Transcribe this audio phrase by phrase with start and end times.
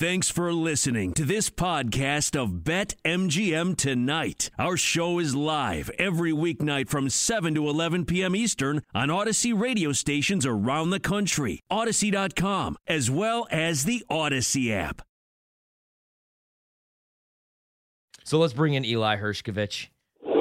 [0.00, 4.48] Thanks for listening to this podcast of Bet MGM Tonight.
[4.58, 8.34] Our show is live every weeknight from 7 to 11 p.m.
[8.34, 15.02] Eastern on Audacy radio stations around the country, Audacy.com, as well as the Audacy app.
[18.24, 19.88] So let's bring in Eli Hershkovich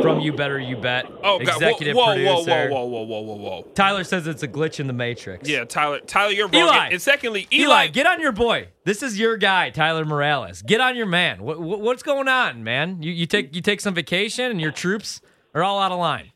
[0.01, 1.05] from You Better You Bet.
[1.23, 1.41] Oh, God.
[1.41, 2.69] executive whoa, whoa, producer.
[2.69, 3.67] whoa, whoa, whoa, whoa, whoa, whoa.
[3.73, 5.47] Tyler says it's a glitch in the matrix.
[5.47, 6.63] Yeah, Tyler, Tyler, you're wrong.
[6.63, 6.89] Eli.
[6.89, 8.69] And secondly, Eli, Eli, get on your boy.
[8.85, 10.61] This is your guy, Tyler Morales.
[10.61, 11.43] Get on your man.
[11.43, 13.01] What, what, what's going on, man?
[13.01, 15.21] You, you take you take some vacation, and your troops
[15.53, 16.31] are all out of line.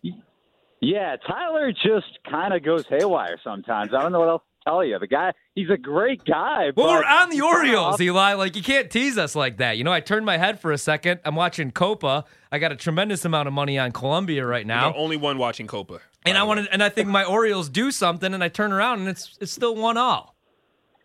[0.82, 3.92] Yeah, Tyler just kind of goes haywire sometimes.
[3.98, 4.98] I don't know what else to tell you.
[5.00, 6.72] The guy, he's a great guy.
[6.76, 8.34] Well, but we're on the he's Orioles, off- Eli.
[8.34, 9.78] Like you can't tease us like that.
[9.78, 11.20] You know, I turned my head for a second.
[11.26, 12.26] I'm watching Copa.
[12.52, 15.68] I got a tremendous amount of money on Colombia right now, the only one watching
[15.68, 16.00] Copa.
[16.26, 19.10] and I wanted, and I think my Orioles do something, and I turn around and
[19.10, 20.36] it's it's still one all.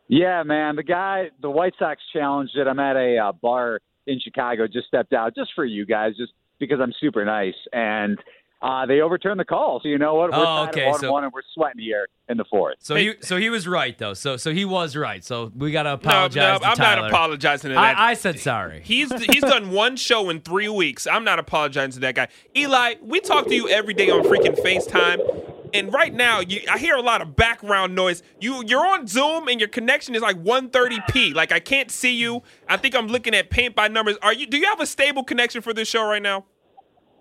[0.08, 0.76] Yeah, man.
[0.76, 2.66] The guy, the White Sox challenged it.
[2.66, 4.66] I'm at a uh, bar in Chicago.
[4.66, 7.54] Just stepped out just for you guys, just because I'm super nice.
[7.72, 8.18] And
[8.60, 9.80] uh, they overturned the call.
[9.82, 10.30] So you know what?
[10.32, 12.76] We're Oh, tied okay, at one so- one, and we're sweating here in the fourth.
[12.80, 14.14] So he so he was right though.
[14.14, 15.24] So so he was right.
[15.24, 16.54] So we got to No, apologize.
[16.54, 17.02] no, to I'm Tyler.
[17.02, 17.96] not apologizing to that.
[17.98, 18.80] I, I said sorry.
[18.84, 21.06] He's he's done one show in three weeks.
[21.06, 22.28] I'm not apologizing to that guy.
[22.56, 25.44] Eli, we talk to you every day on freaking FaceTime.
[25.74, 28.22] And right now, you, I hear a lot of background noise.
[28.40, 31.34] You you're on Zoom and your connection is like 130p.
[31.34, 32.42] Like I can't see you.
[32.68, 34.16] I think I'm looking at paint by numbers.
[34.22, 34.46] Are you?
[34.46, 36.46] Do you have a stable connection for this show right now?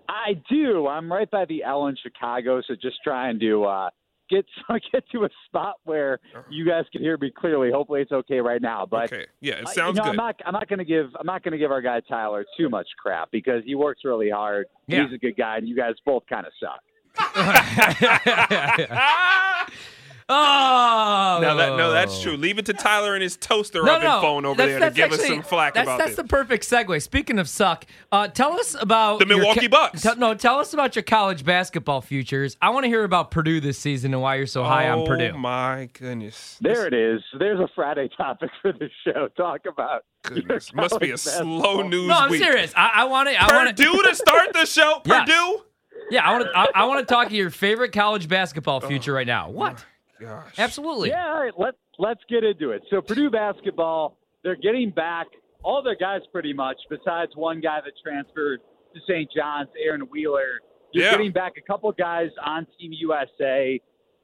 [0.08, 0.86] I do.
[0.86, 3.90] I'm right by the L in Chicago, so just trying to uh,
[4.30, 4.46] get
[4.92, 6.18] get to a spot where
[6.50, 7.70] you guys can hear me clearly.
[7.70, 8.86] Hopefully, it's okay right now.
[8.86, 10.10] But Okay, yeah, it Uh, sounds you know, good.
[10.10, 10.36] I'm not.
[10.46, 11.10] I'm not going to give.
[11.18, 14.30] I'm not going to give our guy Tyler too much crap because he works really
[14.30, 14.66] hard.
[14.86, 15.04] Yeah.
[15.04, 16.80] He's a good guy, and you guys both kind of suck.
[20.28, 22.36] oh No, that, no, that's true.
[22.36, 24.94] Leave it to Tyler and his toaster No, oven no, phone over that's- there to
[24.94, 26.16] that's give us some flack that's, about That's this.
[26.16, 27.00] the perfect segue.
[27.02, 30.02] Speaking of suck, uh, tell us about The your Milwaukee Bucks.
[30.02, 32.56] te- no, tell us about your college basketball futures.
[32.60, 35.06] I want to hear about Purdue this season and why you're so high on oh
[35.06, 35.32] Purdue.
[35.38, 36.58] my goodness!
[36.60, 37.22] There it is.
[37.38, 39.28] There's a Friday topic for the show.
[39.36, 42.42] Talk about Goodness, must be a college slow news No, I'm week.
[42.42, 42.72] serious.
[42.76, 43.34] I, I want to.
[43.40, 45.00] I want Purdue to start the show.
[45.06, 45.20] Yes.
[45.28, 45.62] Purdue.
[46.10, 46.50] Yeah, I want to.
[46.58, 49.50] I, I want to talk to your favorite college basketball future right now.
[49.50, 49.84] What?
[50.20, 50.54] Gosh.
[50.58, 51.10] Absolutely.
[51.10, 51.52] Yeah, all right.
[51.58, 52.82] Let Let's get into it.
[52.90, 55.26] So Purdue basketball, they're getting back
[55.64, 58.60] all their guys pretty much, besides one guy that transferred
[58.94, 59.28] to St.
[59.34, 60.60] John's, Aaron Wheeler.
[60.92, 61.10] You're Yeah.
[61.12, 63.80] getting back a couple guys on Team USA.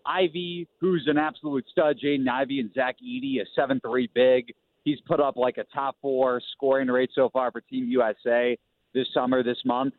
[0.07, 4.55] Ivey, who's an absolute stud, Jaden Ivey and Zach Edey, a seven-three big.
[4.85, 8.57] He's put up like a top four scoring rate so far for Team USA
[8.93, 9.95] this summer, this month.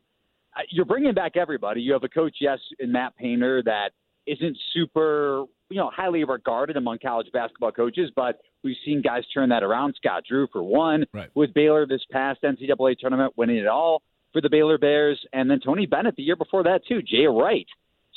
[0.56, 1.82] Uh, You're bringing back everybody.
[1.82, 3.92] You have a coach, yes, in Matt Painter that
[4.28, 9.50] isn't super, you know, highly regarded among college basketball coaches, but we've seen guys turn
[9.50, 9.96] that around.
[9.98, 11.30] Scott Drew, for one, Right.
[11.34, 15.60] with Baylor this past NCAA tournament, winning it all for the Baylor Bears, and then
[15.60, 17.02] Tony Bennett the year before that too.
[17.02, 17.68] Jay Wright,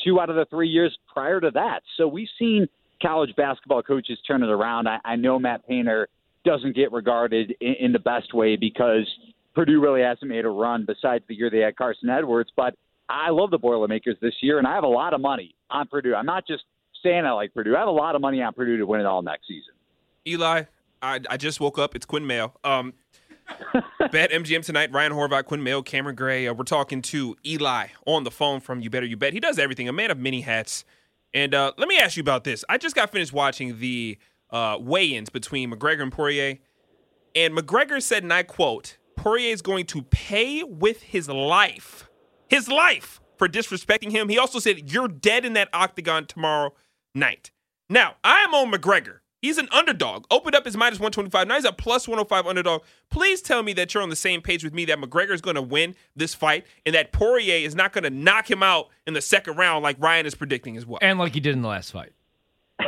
[0.04, 1.82] two out of the three years prior to that.
[1.97, 2.66] So we've seen
[3.00, 4.88] college basketball coaches turn it around.
[4.88, 6.09] I, I know Matt Painter
[6.44, 9.06] doesn't get regarded in, in the best way because
[9.54, 12.75] Purdue really hasn't made a run besides the year they had Carson Edwards, but
[13.09, 16.15] I love the Boilermakers this year, and I have a lot of money on Purdue.
[16.15, 16.65] I'm not just
[17.03, 17.76] saying I like Purdue.
[17.76, 19.75] I have a lot of money on Purdue to win it all next season.
[20.26, 20.64] Eli,
[21.03, 21.94] I, I just woke up.
[21.94, 22.54] It's Quinn Mail.
[22.64, 22.94] Um,
[24.12, 24.92] Bet MGM tonight.
[24.92, 26.47] Ryan Horvath, Quinn Mail, Cameron Gray.
[26.47, 29.32] Uh, we're talking to Eli on the phone from You Better You Bet.
[29.32, 29.88] He does everything.
[29.88, 30.84] A man of many hats.
[31.34, 32.64] And uh, let me ask you about this.
[32.69, 34.19] I just got finished watching the
[34.50, 36.59] uh, weigh-ins between McGregor and Poirier,
[37.34, 42.09] and McGregor said, and I quote, "Poirier is going to pay with his life,
[42.48, 46.72] his life for disrespecting him." He also said, "You're dead in that octagon tomorrow
[47.18, 47.50] night."
[47.90, 49.18] Now, I am on McGregor.
[49.40, 50.24] He's an underdog.
[50.32, 51.46] Opened up his minus 125.
[51.46, 52.82] Now he's a plus 105 underdog.
[53.08, 55.54] Please tell me that you're on the same page with me that McGregor is going
[55.54, 59.14] to win this fight and that Poirier is not going to knock him out in
[59.14, 60.98] the second round like Ryan is predicting as well.
[61.00, 62.12] And like he did in the last fight.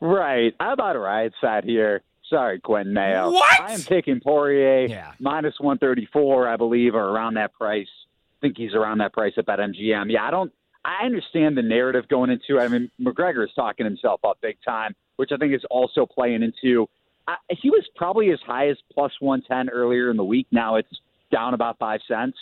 [0.00, 0.54] Right.
[0.58, 2.02] I'm about a riot side here.
[2.28, 3.30] Sorry, Quentin Mayo.
[3.30, 3.60] What?
[3.60, 5.12] I am taking Poirier Yeah.
[5.18, 7.88] minus 134, I believe, or around that price.
[8.08, 10.10] I think he's around that price at BetMGM.
[10.10, 10.52] Yeah, I don't.
[10.84, 12.60] I understand the narrative going into.
[12.60, 16.42] I mean, McGregor is talking himself up big time, which I think is also playing
[16.42, 16.88] into.
[17.28, 20.46] I, he was probably as high as plus 110 earlier in the week.
[20.50, 20.88] Now it's
[21.30, 22.38] down about five cents.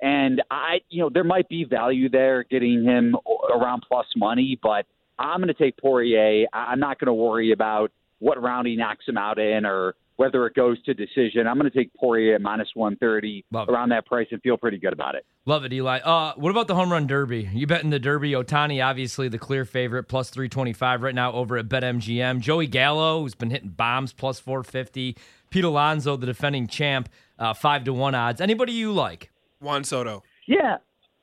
[0.00, 3.16] And I, you know, there might be value there getting him
[3.54, 4.86] around plus money, but
[5.18, 6.46] I'm going to take Poirier.
[6.52, 10.46] I'm not going to worry about what round he knocks him out in or whether
[10.46, 11.46] it goes to decision.
[11.46, 13.72] I'm going to take Poirier at minus 130 Love it.
[13.72, 15.24] around that price and feel pretty good about it.
[15.46, 15.98] Love it, Eli.
[15.98, 17.48] Uh, what about the home run derby?
[17.52, 18.32] You betting the derby?
[18.32, 22.40] Ohtani, obviously the clear favorite, plus three twenty five right now over at BetMGM.
[22.40, 25.16] Joey Gallo, who's been hitting bombs, plus four fifty.
[25.50, 28.40] Pete Alonso, the defending champ, uh, five to one odds.
[28.40, 29.30] Anybody you like?
[29.60, 30.22] Juan Soto.
[30.46, 30.76] Yeah,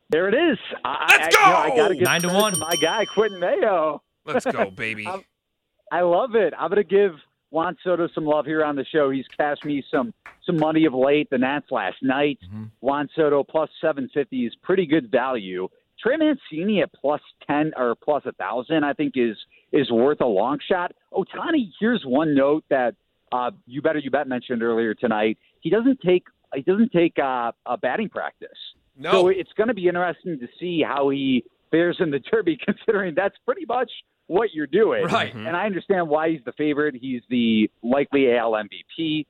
[0.09, 0.57] there it is.
[0.83, 1.75] I, Let's I, you know, I go!
[1.75, 2.59] gotta give Nine to credit one.
[2.59, 4.01] My guy, Quentin Mayo.
[4.25, 5.07] Let's go, baby.
[5.91, 6.53] I love it.
[6.57, 7.13] I'm going to give
[7.51, 9.09] Juan Soto some love here on the show.
[9.09, 10.13] He's cashed me some
[10.45, 11.29] some money of late.
[11.29, 12.39] The Nats last night.
[12.81, 15.67] Juan Soto plus 750 is pretty good value.
[16.01, 19.37] Trey Mancini at plus 10 or plus a thousand, I think is
[19.71, 20.93] is worth a long shot.
[21.13, 22.95] Ohtani, here's one note that
[23.31, 25.37] uh, you better you bet mentioned earlier tonight.
[25.59, 26.23] He doesn't take
[26.55, 28.49] he doesn't take uh, a batting practice.
[28.97, 29.11] no.
[29.11, 33.13] So it's going to be interesting to see how he fares in the Derby, considering
[33.15, 33.91] that's pretty much
[34.29, 35.05] what you're doing.
[35.05, 35.33] Right.
[35.33, 36.95] And I understand why he's the favorite.
[36.95, 39.25] He's the likely AL MVP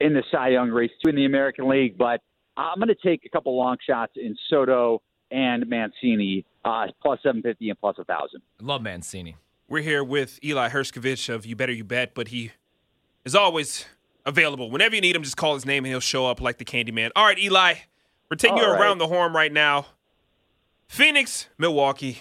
[0.00, 1.98] in the Cy Young race, too, in the American League.
[1.98, 2.20] But
[2.56, 5.02] I'm going to take a couple long shots in Soto
[5.32, 8.40] and Mancini, uh, plus 750 and plus 1,000.
[8.62, 9.34] Love Mancini.
[9.68, 12.52] We're here with Eli Hershkovich of You Better You Bet, but he
[13.24, 13.84] is always
[14.24, 14.70] available.
[14.70, 17.10] Whenever you need him, just call his name and he'll show up like the Candyman.
[17.16, 17.74] All right, Eli,
[18.30, 18.80] we're taking you All right.
[18.80, 19.86] around the horn right now.
[20.86, 22.20] Phoenix, Milwaukee.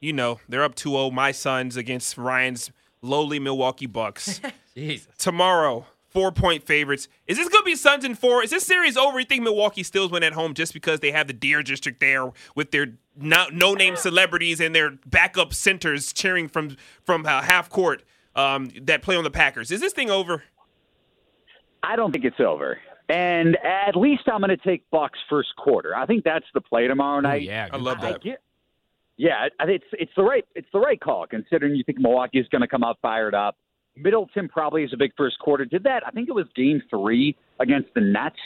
[0.00, 1.10] You know, they're up 2 0.
[1.10, 2.70] My Suns against Ryan's
[3.02, 4.40] lowly Milwaukee Bucks.
[4.76, 5.08] Jesus.
[5.18, 7.08] Tomorrow, four point favorites.
[7.26, 8.42] Is this going to be Suns in four?
[8.42, 9.18] Is this series over?
[9.18, 12.30] You think Milwaukee still win at home just because they have the Deer District there
[12.54, 18.02] with their no name celebrities and their backup centers cheering from from uh, half court
[18.36, 19.70] um, that play on the Packers?
[19.70, 20.42] Is this thing over?
[21.82, 22.78] I don't think it's over.
[23.08, 25.94] And at least I'm going to take Bucks first quarter.
[25.94, 27.42] I think that's the play tomorrow Oh, night.
[27.42, 27.68] yeah.
[27.70, 28.06] I love call.
[28.06, 28.22] I that.
[28.22, 28.40] get,
[29.16, 32.62] yeah, it's it's the right it's the right call considering you think Milwaukee is going
[32.62, 33.56] to come out fired up.
[33.96, 35.64] Middleton probably is a big first quarter.
[35.64, 36.02] Did that?
[36.06, 38.36] I think it was Game Three against the Nets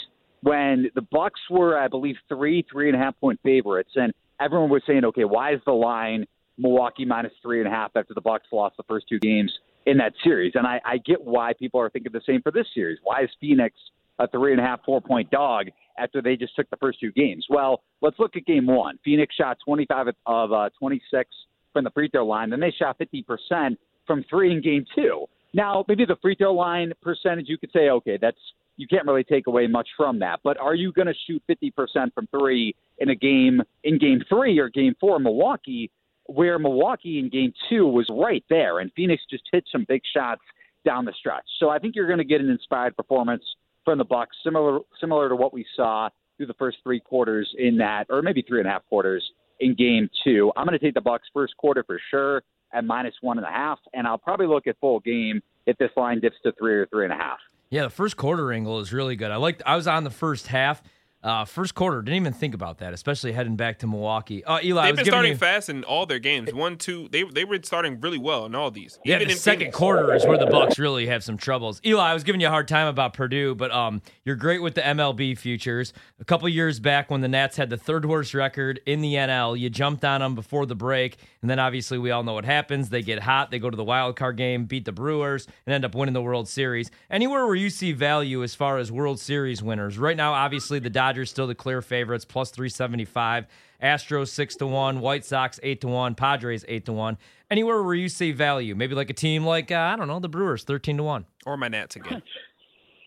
[0.43, 4.69] when the Bucks were, I believe, three three and a half point favorites, and everyone
[4.69, 6.27] was saying, okay, why is the line
[6.59, 9.53] Milwaukee minus three and a half after the Bucks lost the first two games
[9.87, 10.53] in that series?
[10.55, 12.99] And I, I get why people are thinking the same for this series.
[13.03, 13.75] Why is Phoenix
[14.19, 15.69] a three and a half, four point dog
[15.99, 17.47] after they just took the first two games.
[17.49, 18.99] Well, let's look at game one.
[19.05, 21.31] Phoenix shot 25 of uh, 26
[21.73, 22.51] from the free throw line.
[22.51, 25.27] Then they shot 50% from three in game two.
[25.55, 28.39] Now, maybe the free throw line percentage, you could say, okay, that's
[28.77, 30.39] you can't really take away much from that.
[30.45, 34.59] But are you going to shoot 50% from three in a game in game three
[34.59, 35.91] or game four in Milwaukee,
[36.27, 40.43] where Milwaukee in game two was right there, and Phoenix just hit some big shots
[40.85, 41.45] down the stretch.
[41.59, 43.43] So I think you're going to get an inspired performance
[43.89, 47.79] from the Bucks, similar similar to what we saw through the first three quarters in
[47.79, 49.25] that, or maybe three and a half quarters
[49.61, 50.53] in game two.
[50.59, 52.43] I'm going to take the Bucks first quarter for sure
[52.75, 55.89] at minus one and a half, and I'll probably look at full game if this
[55.97, 57.39] line dips to three or three and a half.
[57.71, 59.31] Yeah, the first quarter angle is really good.
[59.31, 59.63] I liked.
[59.65, 60.83] I was on the first half.
[61.21, 64.45] Uh, first quarter, didn't even think about that, especially heading back to Milwaukee.
[64.45, 66.55] Uh, Eli, They've been starting you, fast in all their games.
[66.55, 69.01] One, two, they they were starting really well in all these.
[69.05, 69.77] Yeah, Even the second Phoenix.
[69.77, 71.81] quarter is where the Bucks really have some troubles.
[71.85, 74.77] Eli, I was giving you a hard time about Purdue, but um, you're great with
[74.77, 75.93] the MLB futures.
[76.21, 79.59] A couple years back, when the Nats had the third worst record in the NL,
[79.59, 82.91] you jumped on them before the break, and then obviously we all know what happens.
[82.91, 85.85] They get hot, they go to the wild card game, beat the Brewers, and end
[85.85, 86.93] up winning the World Series.
[87.11, 90.89] Anywhere where you see value as far as World Series winners, right now, obviously the
[90.89, 93.47] Dodgers still the clear favorites, plus 375.
[93.83, 97.17] Astros six to one, White Sox eight to one, Padres eight to one.
[97.51, 100.29] Anywhere where you see value, maybe like a team like uh, I don't know the
[100.29, 101.27] Brewers thirteen to one.
[101.47, 102.23] or my Nats again.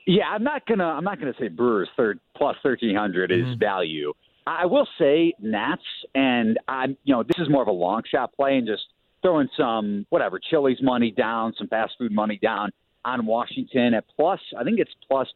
[0.07, 3.59] Yeah, I'm not gonna I'm not gonna say Brewers third plus thirteen hundred is Mhm.
[3.59, 4.13] value.
[4.47, 5.83] I will say Nats,
[6.15, 8.83] and I'm you know this is more of a long shot play and just
[9.21, 12.71] throwing some whatever Chili's money down, some fast food money down
[13.05, 14.39] on Washington at plus.
[14.57, 15.27] I think it's plus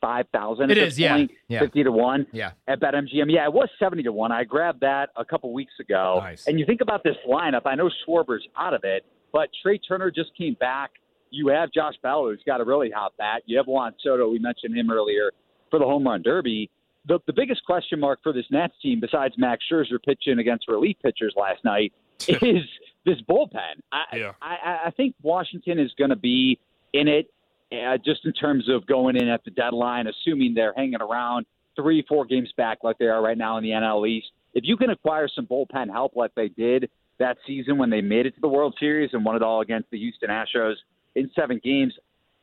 [0.00, 0.70] five thousand.
[0.70, 1.14] It at is, yeah.
[1.16, 1.60] point, Yeah.
[1.60, 3.26] fifty to one Yeah, at BetMGM.
[3.30, 4.32] Yeah, it was 70 to 1.
[4.32, 6.20] I grabbed that a couple weeks ago.
[6.22, 6.46] Nice.
[6.46, 10.10] And you think about this lineup, I know Schwarber's out of it, but Trea Turner
[10.10, 10.90] just came back.
[11.30, 13.42] You have Josh Bell, who's got a really hot bat.
[13.46, 15.30] You have Juan Soto, we mentioned him earlier,
[15.70, 16.70] for the home run derby.
[17.06, 20.96] The, the biggest question mark for this Nats team, besides Max Scherzer pitching against relief
[21.02, 21.92] pitchers last night,
[22.28, 22.64] is
[23.04, 23.80] this bullpen.
[23.92, 24.32] I, Yeah.
[24.42, 26.58] I, I think Washington is going to be
[26.92, 27.30] in it
[27.72, 31.46] uh, just in terms of going in at the deadline, assuming they're hanging around
[31.76, 34.28] three, four games back like they are right now in the NL East.
[34.54, 38.26] If you can acquire some bullpen help like they did that season when they made
[38.26, 40.74] it to the World Series and won it all against the Houston Astros
[41.14, 41.92] in seven games,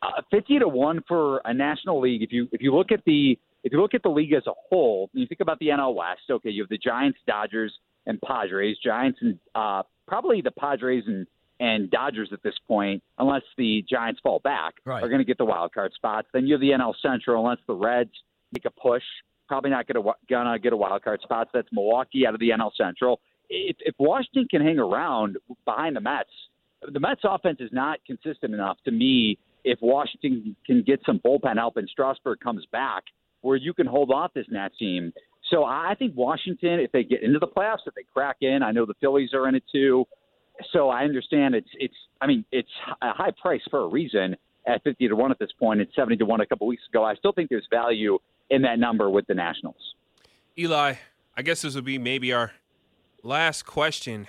[0.01, 2.21] uh, fifty to one for a National League.
[2.21, 4.53] If you if you look at the if you look at the league as a
[4.69, 6.21] whole, you think about the NL West.
[6.29, 7.73] Okay, you have the Giants, Dodgers,
[8.05, 8.77] and Padres.
[8.83, 11.25] Giants and uh, probably the Padres and
[11.59, 15.03] and Dodgers at this point, unless the Giants fall back, Right.
[15.03, 16.27] are going to get the wild card spots.
[16.33, 18.11] Then you have the NL Central, unless the Reds
[18.51, 19.03] make a push,
[19.47, 21.47] probably not gonna gonna get a wild card spot.
[21.51, 23.19] So that's Milwaukee out of the NL Central.
[23.49, 26.29] If, if Washington can hang around behind the Mets,
[26.91, 31.55] the Mets offense is not consistent enough to me if Washington can get some bullpen
[31.55, 33.03] help and Strasburg comes back,
[33.41, 35.13] where you can hold off this Nats team.
[35.51, 38.71] So I think Washington, if they get into the playoffs, if they crack in, I
[38.71, 40.05] know the Phillies are in it too.
[40.71, 42.69] So I understand it's it's I mean it's
[43.01, 44.35] a high price for a reason
[44.67, 45.81] at fifty to one at this point.
[45.81, 47.03] It's seventy to one a couple weeks ago.
[47.03, 48.19] I still think there's value
[48.49, 49.95] in that number with the Nationals.
[50.57, 50.93] Eli,
[51.35, 52.51] I guess this would be maybe our
[53.23, 54.27] last question.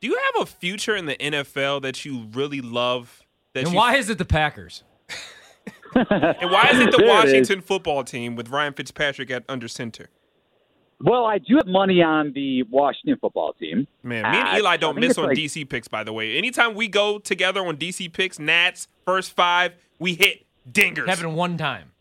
[0.00, 3.22] Do you have a future in the NFL that you really love?
[3.54, 4.84] That And you, why is it the Packers?
[5.94, 9.68] and why is it the There it Washington football team with Ryan Fitzpatrick at under
[9.68, 10.10] center?
[11.00, 13.86] Well, I do have money on the Washington football team.
[14.02, 16.36] Man, me and Uh, Eli don't think miss on like- DC picks, by the way.
[16.38, 21.06] Anytime we go together on DC picks, Nats, first five, we hit dingers.
[21.06, 21.92] Having one time.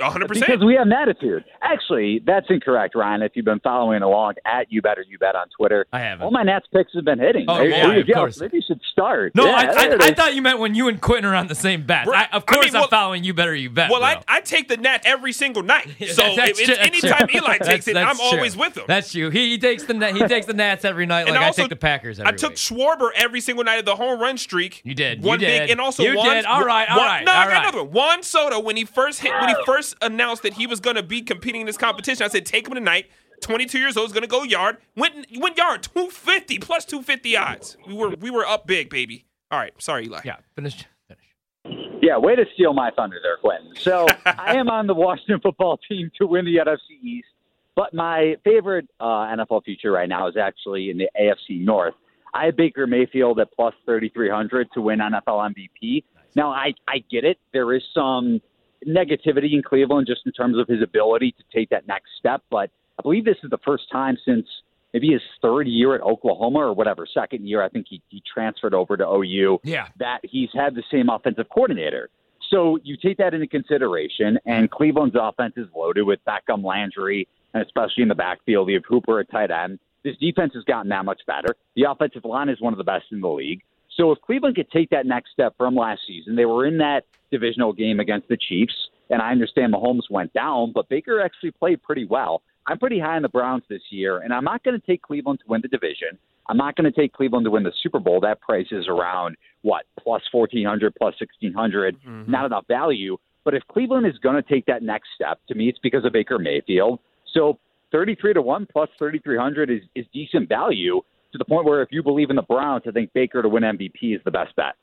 [0.00, 1.44] A hundred Because we have an attitude.
[1.62, 3.22] Actually, that's incorrect, Ryan.
[3.22, 6.24] If you've been following along at You Better You Bet on Twitter, I haven't.
[6.24, 7.46] all my Nats picks have been hitting.
[7.48, 8.14] Oh, There- yeah, there you of go.
[8.14, 8.40] course.
[8.40, 9.34] Maybe you should start.
[9.34, 11.54] No, Yeah, I, I, I thought you meant when you and Quentin are on the
[11.54, 12.06] same bat.
[12.06, 12.28] Right.
[12.32, 13.90] I, of I course, mean, I'm well- foll's you better you bet.
[13.90, 14.22] Well, I.
[14.28, 15.88] I take the net every single night.
[16.12, 17.40] So That's if it's true, that's anytime true.
[17.40, 18.24] Eli takes That's- it, I'm true.
[18.26, 18.84] always with him.
[18.86, 19.30] That's you.
[19.30, 21.70] He, he takes the he takes the Nats every night, And like I also, take
[21.70, 22.58] the Packers every I took week.
[22.58, 24.80] Schwarber every single night of the home run streak.
[24.84, 25.22] You did.
[25.22, 26.28] One You big and also You one.
[26.28, 26.44] did.
[26.44, 27.92] All right, all one- right, No, I got another one.
[27.92, 31.02] Juan Soto when he first hit when he first announced that he was going to
[31.02, 32.24] be competing in this competition.
[32.24, 33.06] I said take him tonight.
[33.40, 34.78] 22 years old is going to go yard.
[34.96, 37.76] Went went yard 250 plus 250 odds.
[37.86, 39.26] We were we were up big, baby.
[39.50, 40.20] All right, sorry, Eli.
[40.24, 40.84] Yeah, finish.
[41.08, 41.84] Finish.
[42.00, 43.74] Yeah, way to steal my thunder there, Quentin.
[43.76, 47.28] So I am on the Washington football team to win the NFC East,
[47.74, 51.94] but my favorite uh, NFL future right now is actually in the AFC North.
[52.34, 56.04] I have Baker Mayfield at plus 3,300 to win NFL MVP.
[56.34, 57.38] Now, I, I get it.
[57.52, 58.40] There is some
[58.86, 62.70] negativity in Cleveland just in terms of his ability to take that next step, but
[62.98, 64.46] I believe this is the first time since
[64.92, 68.74] maybe his third year at Oklahoma or whatever, second year, I think he, he transferred
[68.74, 69.88] over to OU Yeah.
[69.98, 72.10] that he's had the same offensive coordinator.
[72.50, 77.62] So you take that into consideration, and Cleveland's offense is loaded with Beckham, Landry, and
[77.64, 79.78] especially in the backfield, you have Hooper at tight end.
[80.04, 81.56] This defense has gotten that much better.
[81.76, 83.62] The offensive line is one of the best in the league.
[83.96, 87.02] So if Cleveland could take that next step from last season, they were in that
[87.30, 88.74] divisional game against the Chiefs,
[89.10, 92.42] and I understand Mahomes went down, but Baker actually played pretty well.
[92.66, 95.40] I'm pretty high on the Browns this year, and I'm not going to take Cleveland
[95.40, 96.18] to win the division.
[96.48, 98.20] I'm not going to take Cleveland to win the Super Bowl.
[98.20, 101.96] That price is around what plus 1400, plus 1600.
[101.96, 102.30] Mm-hmm.
[102.30, 103.16] Not enough value.
[103.44, 106.12] But if Cleveland is going to take that next step, to me, it's because of
[106.12, 107.00] Baker Mayfield.
[107.32, 107.58] So
[107.90, 111.00] 33 to one plus 3300 is is decent value
[111.32, 113.62] to the point where if you believe in the Browns, I think Baker to win
[113.62, 114.74] MVP is the best bet.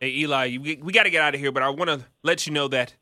[0.00, 2.46] Hey Eli, we, we got to get out of here, but I want to let
[2.46, 2.94] you know that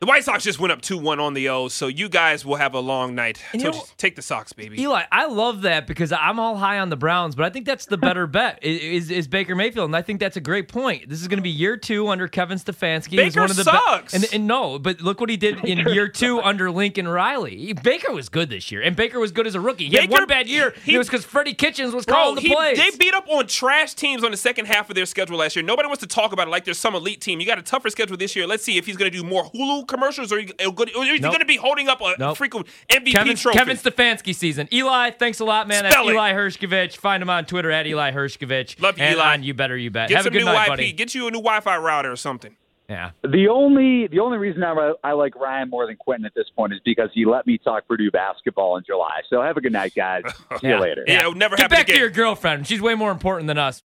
[0.00, 2.54] the White Sox just went up two one on the O's, so you guys will
[2.54, 3.42] have a long night.
[3.52, 4.80] You know- take the Sox, baby.
[4.80, 7.86] Eli, I love that because I'm all high on the Browns, but I think that's
[7.86, 11.08] the better bet is, is Baker Mayfield, and I think that's a great point.
[11.08, 13.08] This is going to be year two under Kevin Stefanski.
[13.10, 14.14] He's Baker one of the be- sucks.
[14.14, 17.72] and, and no, but look what he did in year two under Lincoln Riley.
[17.72, 19.88] Baker was good this year, and Baker was good as a rookie.
[19.88, 20.74] He had one bad year.
[20.84, 22.78] he- it was because Freddie Kitchens was Bro, calling the he- plays.
[22.78, 25.64] they beat up on trash teams on the second half of their schedule last year.
[25.64, 27.40] Nobody wants to talk about it like there's some elite team.
[27.40, 28.46] You got a tougher schedule this year.
[28.46, 31.02] Let's see if he's going to do more Hulu commercials or, he- or good- or
[31.04, 31.32] is he Nope.
[31.32, 32.36] going to be holding up a Nope.
[32.36, 33.58] frequent MVP Kevin, trophy.
[33.58, 34.68] Kevin Stefanski season.
[34.72, 35.78] Eli, thanks a lot, man.
[35.90, 36.12] Spell That's it.
[36.14, 36.96] Eli Hershkovich.
[36.96, 38.80] Find him on Twitter at Eli Hershkovich.
[38.80, 39.32] Love you, and Eli.
[39.32, 40.08] on You Better You Bet.
[40.10, 40.68] Get Have a good new night, IP.
[40.68, 40.92] buddy.
[40.92, 42.54] Get you a new Wi-Fi router or something.
[42.88, 43.10] yeah.
[43.22, 46.72] The only the only reason I, I like Ryan more than Quentin at this point
[46.72, 49.20] is because he let me talk Purdue basketball in July.
[49.28, 50.22] So have a good night, guys.
[50.60, 50.76] See Yeah.
[50.76, 51.04] you later.
[51.06, 51.96] Yeah, it would never Get happen back again.
[51.96, 52.66] to your girlfriend.
[52.66, 53.76] She's way more important than us.